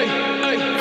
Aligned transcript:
hey, 0.00 0.08
hey. 0.08 0.80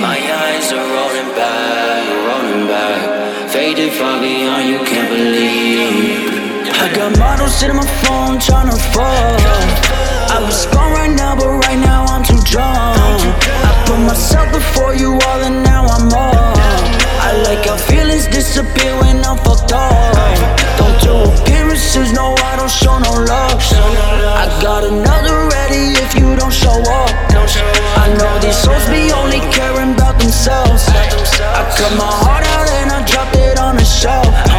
My 0.00 0.18
eyes 0.18 0.72
are 0.72 0.88
rolling 0.96 1.30
back, 1.34 2.04
rolling 2.28 2.66
back. 2.66 3.50
Faded 3.50 3.92
foggy 3.92 4.46
on 4.46 4.66
you, 4.68 4.78
can't 4.84 5.08
believe. 5.08 6.28
I 6.82 6.92
got 6.94 7.18
models 7.18 7.54
sitting 7.54 7.78
on 7.78 7.84
my 7.84 7.90
phone 8.02 8.38
trying 8.38 8.70
to 8.70 8.76
fuck. 8.92 9.40
I 10.36 10.42
was 10.44 10.62
strong 10.62 10.92
right 10.92 11.14
now, 11.14 11.36
but 11.36 11.48
right 11.48 11.78
now 11.78 12.04
I'm 12.04 12.24
too 12.24 12.40
drunk. 12.44 13.22
I 13.68 13.84
put 13.86 14.00
myself 14.00 14.52
before 14.52 14.94
you 14.94 15.12
all 15.12 15.40
and 15.48 15.62
now 15.62 15.84
I'm 15.86 16.08
up. 16.08 16.58
I 17.26 17.40
like 17.46 17.64
how 17.66 17.76
feelings 17.76 18.26
disappear 18.26 18.92
when 19.00 19.24
I'm 19.24 19.38
fucked 19.38 19.72
up. 19.72 20.83
Don't 21.94 22.12
no, 22.12 22.34
I 22.42 22.56
don't 22.56 22.68
show 22.68 22.98
no 22.98 23.22
love. 23.22 23.62
I 24.34 24.50
got 24.60 24.82
another 24.82 25.46
ready 25.46 25.94
if 25.94 26.18
you 26.18 26.34
don't 26.34 26.52
show 26.52 26.82
up. 26.82 27.10
I 28.02 28.12
know 28.18 28.38
these 28.40 28.56
souls 28.56 28.84
be 28.90 29.12
only 29.12 29.38
caring 29.54 29.94
about 29.94 30.18
themselves. 30.18 30.88
I 30.88 31.62
cut 31.78 31.96
my 31.96 32.10
heart 32.10 32.44
out 32.44 32.68
and 32.82 32.90
I 32.90 33.06
dropped 33.06 33.36
it 33.36 33.60
on 33.60 33.76
the 33.76 33.84
shelf. 33.84 34.53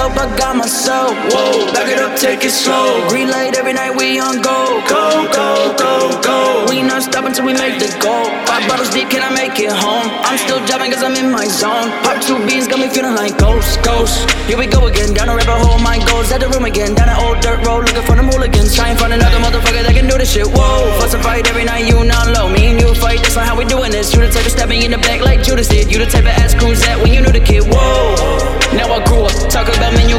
Nobody's 0.00 0.32
I 0.32 0.36
got 0.36 0.56
myself. 0.56 1.12
Whoa, 1.32 1.72
back 1.72 1.88
it 1.92 2.00
up, 2.00 2.16
take 2.16 2.44
it 2.44 2.50
slow. 2.50 3.08
Green 3.08 3.28
light 3.28 3.56
every 3.56 3.72
night, 3.72 3.92
we 3.96 4.18
on 4.18 4.40
go. 4.40 4.80
Go, 4.88 5.28
go, 5.28 5.76
go, 5.76 5.92
go. 6.24 6.66
We 6.68 6.82
not 6.82 7.02
stopping 7.02 7.32
till 7.32 7.44
we 7.44 7.52
make 7.52 7.76
the 7.78 7.88
goal. 8.00 8.24
Five 8.48 8.64
bottles 8.68 8.90
deep, 8.90 9.10
can 9.10 9.22
I 9.22 9.30
make 9.32 9.58
it 9.60 9.72
home? 9.72 10.08
I'm 10.24 10.38
still 10.38 10.60
driving 10.66 10.92
cause 10.92 11.02
I'm 11.02 11.16
in 11.16 11.30
my 11.30 11.44
zone. 11.44 11.92
Pop 12.04 12.20
two 12.24 12.40
beans, 12.46 12.66
got 12.66 12.80
me 12.80 12.88
feeling 12.88 13.14
like 13.14 13.36
ghost, 13.36 13.80
ghost. 13.82 14.24
Here 14.48 14.58
we 14.58 14.66
go 14.66 14.86
again, 14.88 15.12
down 15.12 15.28
a 15.28 15.36
rabbit 15.36 15.60
hole, 15.60 15.78
my 15.78 16.00
goals 16.08 16.32
at 16.32 16.40
the 16.40 16.48
room 16.48 16.64
again. 16.64 16.94
Down 16.94 17.08
an 17.08 17.18
old 17.20 17.40
dirt 17.40 17.60
road, 17.66 17.84
looking 17.88 18.04
for 18.04 18.16
the 18.16 18.24
hooligans. 18.24 18.74
Try 18.74 18.90
and 18.90 18.98
find 18.98 19.12
another 19.12 19.38
motherfucker 19.38 19.84
that 19.84 19.94
can 19.94 20.08
do 20.08 20.16
this 20.16 20.32
shit. 20.32 20.48
Whoa, 20.48 20.96
fuss 21.00 21.14
and 21.14 21.22
fight 21.22 21.46
every 21.48 21.64
night, 21.64 21.84
you 21.84 21.96
not 22.04 22.28
low. 22.32 22.48
Me 22.48 22.72
and 22.72 22.80
you 22.80 22.94
fight, 22.94 23.20
that's 23.20 23.36
not 23.36 23.44
how 23.44 23.56
we 23.56 23.64
doing 23.64 23.90
this. 23.90 24.12
You 24.12 24.20
the 24.20 24.30
type 24.32 24.44
of 24.44 24.52
stab 24.52 24.68
me 24.68 24.84
in 24.84 24.92
the 24.92 24.98
back 24.98 25.20
like 25.20 25.42
Judas 25.42 25.68
did. 25.68 25.92
You 25.92 25.98
the 25.98 26.06
type 26.06 26.24
of 26.24 26.34
ass 26.40 26.54
cruise 26.54 26.80
that 26.84 27.00
when 27.00 27.12
you 27.12 27.20
knew 27.20 27.29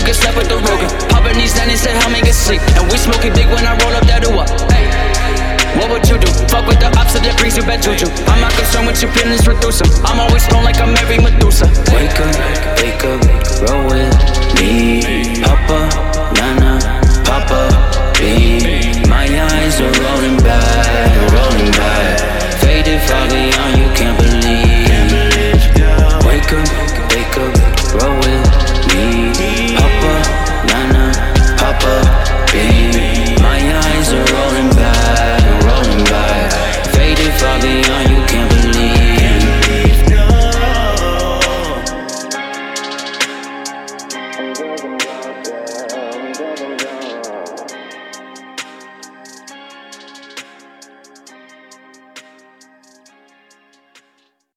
get 0.06 0.16
slapped 0.16 0.38
with 0.38 0.50
the 0.50 0.58
Rogan. 0.58 0.90
Popping 1.10 1.38
these 1.38 1.54
down 1.54 1.70
and 1.70 1.98
how 2.02 2.10
make 2.10 2.26
it 2.26 2.34
sleep. 2.34 2.62
And 2.78 2.90
we 2.92 2.98
smoke 2.98 3.24
it 3.26 3.34
big 3.34 3.48
when 3.48 3.66
I 3.66 3.78
roll 3.84 3.94
up 3.94 4.06
that 4.08 4.26
ooh 4.26 4.42
Hey. 4.74 4.88
What 5.78 5.90
would 5.90 6.08
you 6.10 6.18
do? 6.18 6.28
Fuck 6.52 6.68
with 6.68 6.80
the 6.80 6.92
ops 7.00 7.16
of 7.16 7.24
that 7.24 7.38
brings 7.40 7.56
you 7.56 7.64
bad 7.64 7.82
juju. 7.82 8.08
I'm 8.28 8.42
not 8.42 8.52
concerned 8.54 8.88
with 8.88 9.02
your 9.02 9.12
feelings, 9.14 9.48
reduce 9.48 9.80
them. 9.80 9.90
I'm 10.04 10.20
always 10.20 10.44
strong 10.44 10.64
like 10.64 10.80
I'm 10.82 10.94
Mary 10.94 11.18
Medusa. 11.18 11.66
Wake 11.96 12.20
up, 12.20 12.36
wake 12.84 13.04
up, 13.08 13.22
roll 13.64 13.88
with 13.88 14.12
me. 14.60 15.42
Papa, 15.42 15.88
Nana, 16.36 16.80
Papa, 17.24 18.14
beam. 18.20 18.91